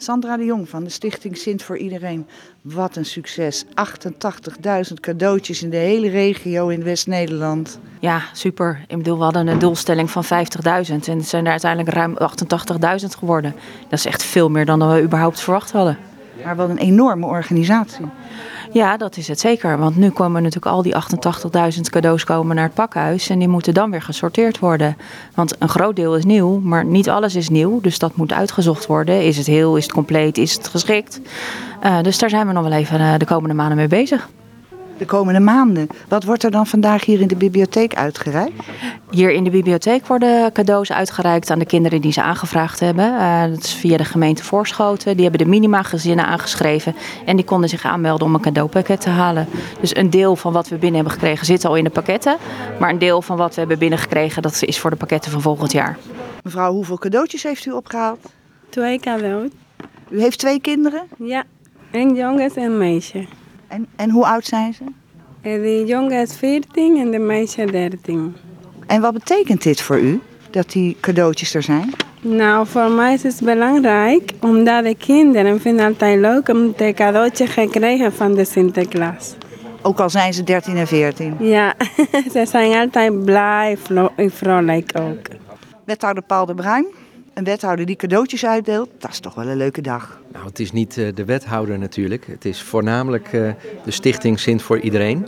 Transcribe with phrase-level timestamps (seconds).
[0.00, 2.26] Sandra de Jong van de Stichting Sint voor Iedereen.
[2.62, 3.64] Wat een succes.
[3.64, 3.70] 88.000
[5.00, 7.78] cadeautjes in de hele regio in West-Nederland.
[8.00, 8.84] Ja, super.
[8.88, 12.16] Ik bedoel, we hadden een doelstelling van 50.000 en het zijn er uiteindelijk ruim
[13.00, 13.54] 88.000 geworden.
[13.88, 15.98] Dat is echt veel meer dan we überhaupt verwacht hadden.
[16.44, 18.06] Maar wat een enorme organisatie.
[18.72, 19.78] Ja, dat is het zeker.
[19.78, 20.94] Want nu komen natuurlijk al die
[21.74, 23.28] 88.000 cadeaus komen naar het pakhuis.
[23.28, 24.96] En die moeten dan weer gesorteerd worden.
[25.34, 27.80] Want een groot deel is nieuw, maar niet alles is nieuw.
[27.80, 29.24] Dus dat moet uitgezocht worden.
[29.24, 31.20] Is het heel, is het compleet, is het geschikt?
[31.84, 34.28] Uh, dus daar zijn we nog wel even uh, de komende maanden mee bezig
[34.98, 35.86] de komende maanden.
[36.08, 38.52] Wat wordt er dan vandaag hier in de bibliotheek uitgereikt?
[39.10, 43.04] Hier in de bibliotheek worden cadeaus uitgereikt aan de kinderen die ze aangevraagd hebben.
[43.04, 45.14] Uh, dat is via de gemeente Voorschoten.
[45.14, 49.48] Die hebben de minima-gezinnen aangeschreven en die konden zich aanmelden om een cadeaupakket te halen.
[49.80, 52.36] Dus een deel van wat we binnen hebben gekregen zit al in de pakketten.
[52.78, 55.72] Maar een deel van wat we hebben binnengekregen, dat is voor de pakketten van volgend
[55.72, 55.98] jaar.
[56.42, 58.18] Mevrouw, hoeveel cadeautjes heeft u opgehaald?
[58.68, 59.48] Twee cadeaus.
[60.10, 61.02] U heeft twee kinderen?
[61.18, 61.44] Ja,
[61.90, 63.26] een jongen en een meisje.
[63.68, 64.84] En, en hoe oud zijn ze?
[65.42, 68.36] De jongen is 14 en de meisje 13.
[68.86, 71.92] En wat betekent dit voor u, dat die cadeautjes er zijn?
[72.20, 77.46] Nou, voor mij is het belangrijk, omdat de kinderen vinden altijd leuk om de cadeautje
[77.46, 79.34] gekregen van de Sinterklaas.
[79.82, 81.36] Ook al zijn ze 13 en 14?
[81.38, 81.74] Ja,
[82.32, 83.78] ze zijn altijd blij
[84.16, 85.26] en vrolijk ook.
[85.84, 86.86] Wethouder Paul de Bruin,
[87.38, 90.20] een wethouder die cadeautjes uitdeelt, dat is toch wel een leuke dag.
[90.32, 92.26] Nou, het is niet uh, de wethouder natuurlijk.
[92.26, 93.50] Het is voornamelijk uh,
[93.84, 95.26] de stichting Sint voor Iedereen.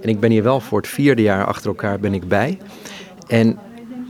[0.00, 2.58] En ik ben hier wel voor het vierde jaar achter elkaar ben ik bij.
[3.26, 3.58] En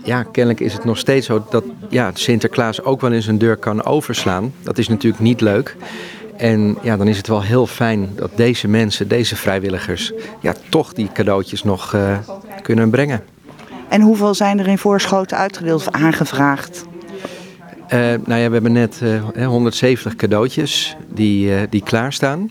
[0.04, 3.56] ja, kennelijk is het nog steeds zo dat ja, Sinterklaas ook wel eens een deur
[3.56, 4.52] kan overslaan.
[4.62, 5.76] Dat is natuurlijk niet leuk.
[6.36, 10.92] En ja, dan is het wel heel fijn dat deze mensen, deze vrijwilligers, ja, toch
[10.92, 12.18] die cadeautjes nog uh,
[12.62, 13.24] kunnen brengen.
[13.88, 16.84] En hoeveel zijn er in voorschoten uitgedeeld of aangevraagd?
[17.86, 19.00] Uh, nou ja, we hebben net
[19.36, 22.50] uh, 170 cadeautjes die, uh, die klaarstaan.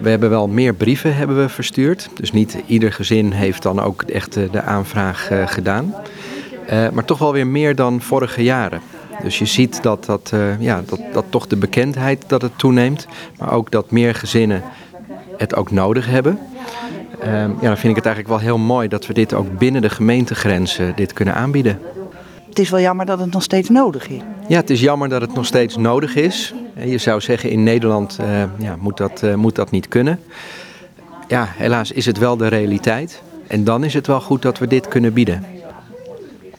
[0.00, 2.08] We hebben wel meer brieven hebben we verstuurd.
[2.14, 5.94] Dus niet ieder gezin heeft dan ook echt de aanvraag gedaan.
[6.68, 8.80] maar toch wel weer meer dan vorige jaren.
[9.22, 13.06] Dus je ziet dat, dat, ja, dat, dat toch de bekendheid dat het toeneemt.
[13.38, 14.62] Maar ook dat meer gezinnen
[15.36, 16.38] het ook nodig hebben.
[17.22, 19.90] ja, dan vind ik het eigenlijk wel heel mooi dat we dit ook binnen de
[19.90, 21.78] gemeentegrenzen dit kunnen aanbieden
[22.54, 24.20] het is wel jammer dat het nog steeds nodig is.
[24.48, 26.54] Ja, het is jammer dat het nog steeds nodig is.
[26.84, 30.20] Je zou zeggen, in Nederland uh, ja, moet, dat, uh, moet dat niet kunnen.
[31.28, 33.22] Ja, helaas is het wel de realiteit.
[33.46, 35.44] En dan is het wel goed dat we dit kunnen bieden.